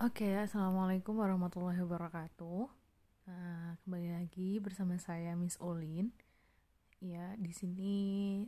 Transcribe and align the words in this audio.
Oke, 0.00 0.32
assalamualaikum 0.32 1.20
warahmatullahi 1.20 1.76
wabarakatuh. 1.84 2.72
Nah, 3.28 3.76
kembali 3.84 4.16
lagi 4.16 4.56
bersama 4.56 4.96
saya 4.96 5.36
Miss 5.36 5.60
Olin. 5.60 6.08
Ya, 7.04 7.36
di 7.36 7.52
sini 7.52 7.92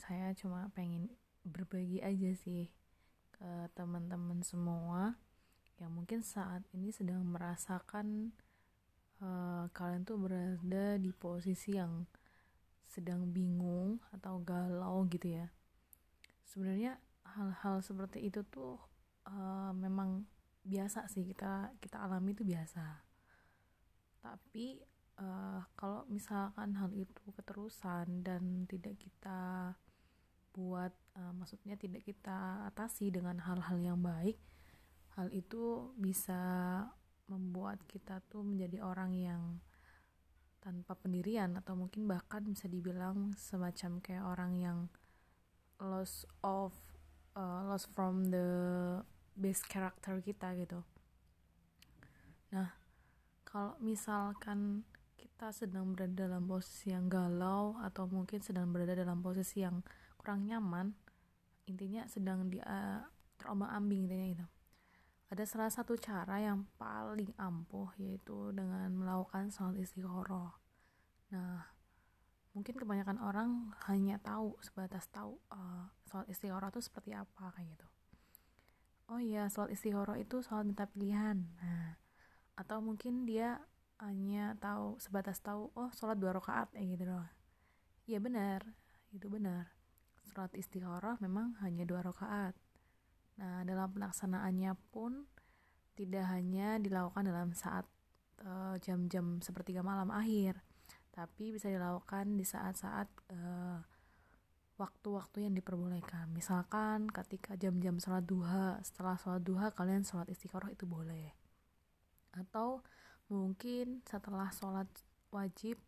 saya 0.00 0.32
cuma 0.40 0.72
pengen 0.72 1.12
berbagi 1.44 2.00
aja 2.00 2.32
sih 2.32 2.72
ke 3.36 3.68
teman-teman 3.76 4.40
semua 4.40 5.20
yang 5.76 5.92
mungkin 5.92 6.24
saat 6.24 6.64
ini 6.72 6.88
sedang 6.88 7.20
merasakan 7.28 8.32
uh, 9.20 9.68
kalian 9.76 10.08
tuh 10.08 10.16
berada 10.16 10.96
di 10.96 11.12
posisi 11.12 11.76
yang 11.76 12.08
sedang 12.88 13.28
bingung 13.36 14.00
atau 14.16 14.40
galau 14.40 15.04
gitu 15.12 15.44
ya. 15.44 15.52
Sebenarnya 16.48 16.96
hal-hal 17.36 17.84
seperti 17.84 18.32
itu 18.32 18.40
tuh 18.48 18.80
uh, 19.28 19.76
memang 19.76 20.24
biasa 20.64 21.06
sih 21.12 21.28
kita 21.28 21.76
kita 21.78 22.00
alami 22.00 22.32
itu 22.32 22.42
biasa. 22.42 22.84
Tapi 24.24 24.80
uh, 25.20 25.60
kalau 25.76 26.08
misalkan 26.08 26.74
hal 26.80 26.90
itu 26.96 27.24
keterusan 27.36 28.24
dan 28.24 28.64
tidak 28.66 28.96
kita 28.96 29.72
buat 30.54 30.94
uh, 31.18 31.32
maksudnya 31.34 31.74
tidak 31.74 32.06
kita 32.06 32.70
atasi 32.70 33.10
dengan 33.10 33.42
hal-hal 33.42 33.78
yang 33.82 33.98
baik 33.98 34.38
hal 35.18 35.30
itu 35.30 35.94
bisa 35.98 36.42
membuat 37.30 37.82
kita 37.86 38.22
tuh 38.30 38.42
menjadi 38.46 38.82
orang 38.82 39.14
yang 39.14 39.42
tanpa 40.62 40.96
pendirian 40.96 41.54
atau 41.60 41.76
mungkin 41.76 42.08
bahkan 42.08 42.40
bisa 42.46 42.66
dibilang 42.66 43.36
semacam 43.36 44.00
kayak 44.00 44.24
orang 44.24 44.52
yang 44.56 44.78
loss 45.76 46.24
of 46.40 46.72
uh, 47.36 47.68
loss 47.68 47.84
from 47.90 48.32
the 48.32 48.48
base 49.34 49.62
karakter 49.66 50.18
kita 50.22 50.54
gitu. 50.58 50.80
Nah 52.54 52.70
kalau 53.44 53.78
misalkan 53.78 54.82
kita 55.14 55.54
sedang 55.54 55.94
berada 55.94 56.26
dalam 56.26 56.46
posisi 56.46 56.90
yang 56.90 57.06
galau 57.06 57.78
atau 57.82 58.06
mungkin 58.10 58.42
sedang 58.42 58.70
berada 58.74 58.98
dalam 58.98 59.22
posisi 59.22 59.62
yang 59.62 59.82
kurang 60.18 60.46
nyaman 60.46 60.94
intinya 61.70 62.04
sedang 62.08 62.48
di 62.48 62.60
uh, 62.60 63.00
terombang 63.40 63.72
ambing 63.72 64.08
intinya 64.08 64.28
itu 64.40 64.46
ada 65.32 65.44
salah 65.48 65.70
satu 65.72 65.96
cara 65.98 66.38
yang 66.38 66.68
paling 66.78 67.32
ampuh 67.40 67.90
yaitu 67.96 68.52
dengan 68.52 68.88
melakukan 68.94 69.50
sholat 69.50 69.80
istiqoroh 69.80 70.52
nah 71.32 71.66
mungkin 72.54 72.78
kebanyakan 72.78 73.18
orang 73.18 73.74
hanya 73.90 74.22
tahu 74.22 74.54
sebatas 74.62 75.08
tahu 75.10 75.40
uh, 75.50 75.90
sholat 76.06 76.28
istiqoroh 76.30 76.70
itu 76.70 76.80
seperti 76.84 77.16
apa 77.16 77.50
kayak 77.52 77.74
gitu 77.74 77.86
oh 79.10 79.20
iya 79.20 79.48
sholat 79.52 79.74
istihoro 79.74 80.14
itu 80.16 80.40
sholat 80.40 80.64
minta 80.68 80.84
pilihan. 80.88 81.44
Nah 81.60 81.96
atau 82.54 82.78
mungkin 82.78 83.26
dia 83.26 83.58
hanya 83.98 84.54
tahu 84.62 84.98
sebatas 85.02 85.42
tahu 85.42 85.70
oh 85.74 85.90
sholat 85.94 86.18
dua 86.18 86.36
rakaat 86.36 86.72
ya 86.76 86.82
gitu 86.84 87.04
doang. 87.08 87.30
Iya 88.08 88.18
benar. 88.20 88.60
Itu 89.12 89.26
benar. 89.32 89.72
Sholat 90.28 90.52
istihoro 90.56 91.16
memang 91.20 91.58
hanya 91.60 91.84
dua 91.84 92.04
rakaat. 92.04 92.54
Nah 93.40 93.66
dalam 93.66 93.90
pelaksanaannya 93.92 94.72
pun 94.94 95.26
tidak 95.94 96.26
hanya 96.30 96.82
dilakukan 96.82 97.30
dalam 97.30 97.50
saat 97.54 97.86
eh, 98.42 98.76
jam-jam 98.82 99.38
uh, 99.38 99.42
sepertiga 99.42 99.80
malam 99.86 100.10
akhir 100.10 100.58
tapi 101.14 101.54
bisa 101.54 101.70
dilakukan 101.70 102.34
di 102.34 102.42
saat-saat 102.42 103.06
uh, 103.30 103.78
waktu-waktu 104.74 105.46
yang 105.46 105.54
diperbolehkan. 105.54 106.30
Misalkan 106.34 107.06
ketika 107.06 107.54
jam-jam 107.54 108.02
sholat 108.02 108.26
duha 108.26 108.82
setelah 108.82 109.14
sholat 109.14 109.42
duha 109.46 109.70
kalian 109.70 110.02
sholat 110.02 110.26
istiqoroh 110.26 110.70
itu 110.70 110.82
boleh. 110.84 111.30
Atau 112.34 112.82
mungkin 113.30 114.02
setelah 114.02 114.50
sholat 114.50 114.90
wajib 115.30 115.78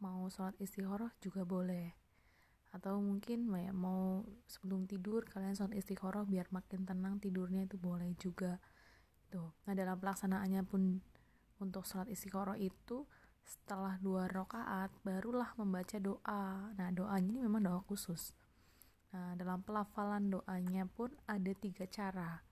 mau 0.00 0.24
sholat 0.32 0.56
istiqoroh 0.56 1.12
juga 1.20 1.44
boleh. 1.44 1.92
Atau 2.72 3.04
mungkin 3.04 3.52
mau 3.76 4.24
sebelum 4.48 4.88
tidur 4.88 5.28
kalian 5.28 5.52
sholat 5.52 5.76
istiqoroh 5.76 6.24
biar 6.24 6.48
makin 6.48 6.88
tenang 6.88 7.20
tidurnya 7.20 7.68
itu 7.68 7.76
boleh 7.76 8.16
juga. 8.16 8.56
Tuh. 9.28 9.52
Nah 9.68 9.76
dalam 9.76 10.00
pelaksanaannya 10.00 10.64
pun 10.64 11.04
untuk 11.60 11.84
sholat 11.84 12.08
istiqoroh 12.08 12.56
itu 12.56 13.04
setelah 13.42 13.98
dua 14.00 14.30
rakaat 14.30 14.90
barulah 15.02 15.52
membaca 15.58 15.98
doa. 15.98 16.72
Nah 16.74 16.88
doanya 16.94 17.28
ini 17.28 17.40
memang 17.42 17.62
doa 17.62 17.80
khusus. 17.84 18.32
Nah 19.12 19.36
dalam 19.36 19.60
pelafalan 19.60 20.32
doanya 20.32 20.88
pun 20.88 21.12
ada 21.28 21.52
tiga 21.52 21.84
cara. 21.86 22.42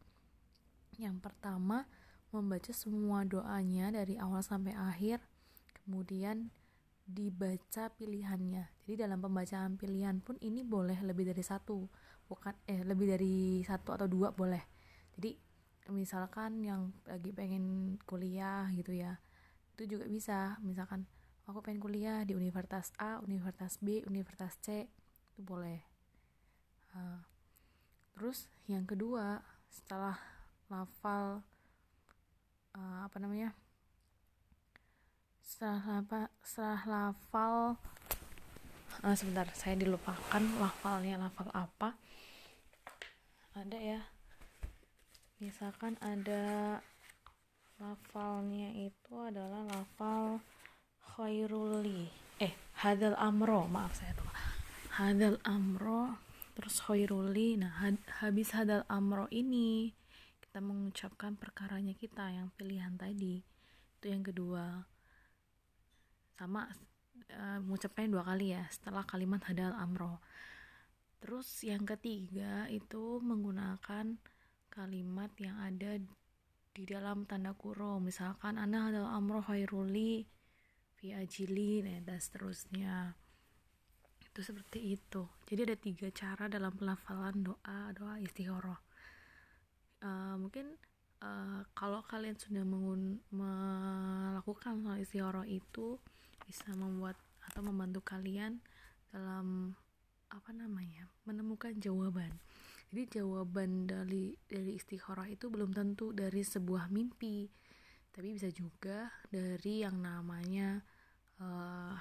Yang 1.00 1.22
pertama 1.24 1.88
membaca 2.30 2.70
semua 2.70 3.26
doanya 3.26 3.90
dari 3.90 4.14
awal 4.20 4.44
sampai 4.44 4.76
akhir 4.76 5.18
kemudian 5.82 6.52
dibaca 7.10 7.90
pilihannya. 7.98 8.70
Jadi 8.86 8.94
dalam 9.02 9.18
pembacaan 9.18 9.74
pilihan 9.74 10.22
pun 10.22 10.38
ini 10.38 10.62
boleh 10.62 11.00
lebih 11.02 11.34
dari 11.34 11.42
satu 11.42 11.90
bukan 12.30 12.54
eh 12.70 12.86
lebih 12.86 13.18
dari 13.18 13.66
satu 13.66 13.98
atau 13.98 14.06
dua 14.06 14.30
boleh. 14.30 14.62
Jadi 15.18 15.34
misalkan 15.90 16.62
yang 16.62 16.94
lagi 17.02 17.34
pengen 17.34 17.98
kuliah 18.06 18.70
gitu 18.78 18.94
ya 18.94 19.18
itu 19.80 19.96
juga 19.96 20.04
bisa. 20.04 20.60
Misalkan 20.60 21.08
aku 21.48 21.64
pengen 21.64 21.80
kuliah 21.80 22.20
di 22.28 22.36
universitas 22.36 22.92
A 23.00 23.16
universitas 23.24 23.80
B 23.80 24.04
universitas 24.04 24.60
C. 24.60 24.92
Itu 25.32 25.40
boleh. 25.40 25.80
Uh, 26.92 27.24
terus 28.12 28.52
yang 28.68 28.84
kedua 28.84 29.40
setelah 29.72 30.20
lafal 30.68 31.40
uh, 32.76 33.00
apa 33.08 33.16
namanya 33.16 33.56
setelah 35.40 36.02
apa 36.04 36.28
setelah 36.44 36.82
lafal 36.84 37.54
uh, 39.00 39.14
sebentar 39.16 39.48
saya 39.56 39.80
dilupakan 39.80 40.42
lafalnya 40.60 41.16
lafal 41.16 41.48
apa. 41.56 41.96
Ada 43.56 43.80
ya. 43.80 44.00
Misalkan 45.40 45.96
ada 46.04 46.76
lafalnya 47.80 48.68
itu 48.76 49.14
adalah 49.16 49.64
lafal 49.64 50.44
khairuli 51.16 52.12
eh 52.40 52.56
hadal 52.80 53.14
amro. 53.20 53.68
Maaf 53.68 53.92
saya 54.00 54.16
lupa. 54.16 54.32
Hadal 54.96 55.36
amro 55.44 56.16
terus 56.56 56.80
khairuli 56.84 57.60
nah 57.60 57.72
had, 57.84 58.00
habis 58.24 58.52
hadal 58.56 58.82
amro 58.88 59.28
ini 59.32 59.92
kita 60.40 60.58
mengucapkan 60.64 61.36
perkaranya 61.36 61.92
kita 61.92 62.32
yang 62.32 62.48
pilihan 62.56 62.96
tadi. 62.96 63.44
Itu 64.00 64.06
yang 64.08 64.24
kedua. 64.24 64.88
Sama 66.40 66.64
uh, 67.28 67.58
mengucapkan 67.60 68.08
dua 68.08 68.24
kali 68.24 68.56
ya 68.56 68.64
setelah 68.72 69.04
kalimat 69.04 69.44
hadal 69.44 69.76
amro. 69.76 70.24
Terus 71.20 71.48
yang 71.68 71.84
ketiga 71.84 72.64
itu 72.72 73.20
menggunakan 73.20 74.16
kalimat 74.72 75.28
yang 75.36 75.60
ada 75.60 76.00
di 76.70 76.86
dalam 76.86 77.26
tanda 77.26 77.52
kurung. 77.54 78.06
Misalkan 78.06 78.56
anda 78.56 78.90
adalah 78.90 79.18
amroh 79.18 79.42
khairuli 79.42 80.24
fi 80.96 81.14
ajili 81.14 81.82
dan 81.82 82.18
seterusnya. 82.20 83.14
Itu 84.22 84.40
seperti 84.46 84.94
itu. 84.94 85.26
Jadi 85.50 85.60
ada 85.66 85.76
tiga 85.76 86.08
cara 86.14 86.46
dalam 86.46 86.74
pelafalan 86.74 87.42
doa 87.42 87.90
doa 87.94 88.20
istikharah 88.22 88.90
uh, 90.04 90.36
mungkin 90.40 90.76
uh, 91.24 91.62
kalau 91.76 92.02
kalian 92.04 92.36
sudah 92.36 92.64
melakukan 93.32 94.80
soal 94.84 94.98
istikharah 95.00 95.46
itu 95.48 96.00
bisa 96.44 96.72
membuat 96.74 97.16
atau 97.46 97.62
membantu 97.64 98.02
kalian 98.04 98.60
dalam 99.10 99.74
apa 100.30 100.50
namanya 100.54 101.10
menemukan 101.26 101.74
jawaban 101.82 102.30
jadi 102.90 103.22
jawaban 103.22 103.86
dari 103.86 104.34
dari 104.50 104.74
istikharah 104.74 105.30
itu 105.30 105.46
belum 105.46 105.70
tentu 105.70 106.10
dari 106.10 106.42
sebuah 106.42 106.90
mimpi. 106.90 107.46
Tapi 108.10 108.34
bisa 108.34 108.50
juga 108.50 109.14
dari 109.30 109.86
yang 109.86 110.02
namanya 110.02 110.82
uh, 111.38 111.94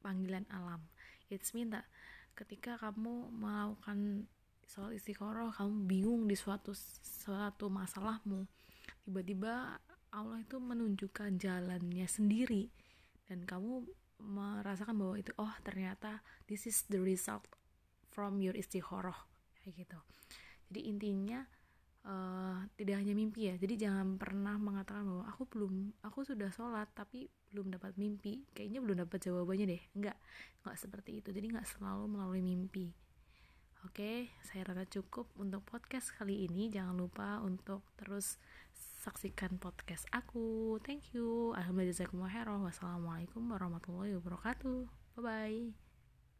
panggilan 0.00 0.48
alam. 0.48 0.80
It's 1.28 1.52
mean 1.52 1.68
that 1.76 1.84
ketika 2.32 2.80
kamu 2.80 3.28
melakukan 3.28 4.24
soal 4.64 4.96
istikharah 4.96 5.52
kamu 5.52 5.84
bingung 5.84 6.24
di 6.24 6.32
suatu 6.32 6.72
suatu 7.04 7.68
masalahmu 7.68 8.48
tiba-tiba 9.04 9.76
Allah 10.16 10.40
itu 10.40 10.56
menunjukkan 10.56 11.36
jalannya 11.36 12.08
sendiri. 12.08 12.72
Dan 13.28 13.44
kamu 13.44 13.84
merasakan 14.24 14.96
bahwa 14.96 15.20
itu 15.20 15.36
oh 15.36 15.52
ternyata 15.60 16.24
this 16.48 16.64
is 16.64 16.88
the 16.88 16.96
result 16.96 17.44
from 18.08 18.40
your 18.40 18.56
istikharah 18.56 19.28
kayak 19.66 19.82
gitu. 19.82 19.98
Jadi 20.70 20.80
intinya 20.86 21.40
uh, 22.06 22.62
tidak 22.78 23.02
hanya 23.02 23.12
mimpi 23.12 23.50
ya. 23.50 23.54
Jadi 23.58 23.74
jangan 23.86 24.14
pernah 24.16 24.54
mengatakan 24.56 25.04
bahwa 25.04 25.24
aku 25.26 25.42
belum 25.50 25.72
aku 26.06 26.22
sudah 26.22 26.48
sholat 26.54 26.86
tapi 26.94 27.26
belum 27.50 27.74
dapat 27.74 27.98
mimpi. 27.98 28.46
Kayaknya 28.54 28.80
belum 28.82 28.96
dapat 29.02 29.18
jawabannya 29.26 29.66
deh. 29.76 29.82
Enggak 29.98 30.16
enggak 30.62 30.76
seperti 30.78 31.10
itu. 31.20 31.28
Jadi 31.34 31.46
enggak 31.50 31.66
selalu 31.66 32.04
melalui 32.06 32.42
mimpi. 32.42 32.94
Oke, 33.86 34.34
saya 34.42 34.66
rasa 34.66 34.82
cukup 34.88 35.30
untuk 35.38 35.62
podcast 35.62 36.10
kali 36.10 36.50
ini. 36.50 36.66
Jangan 36.74 36.96
lupa 36.98 37.38
untuk 37.38 37.86
terus 37.94 38.34
saksikan 39.06 39.62
podcast 39.62 40.10
aku. 40.10 40.78
Thank 40.82 41.14
you. 41.14 41.54
Alhamdulillah 41.54 42.66
wassalamualaikum 42.66 43.46
warahmatullahi 43.46 44.18
wabarakatuh. 44.18 44.90
Bye 45.16 45.22
bye 45.22 45.85